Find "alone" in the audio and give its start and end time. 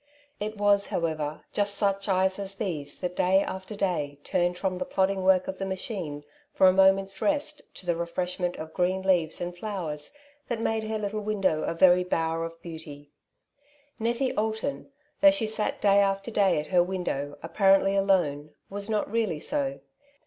17.95-18.55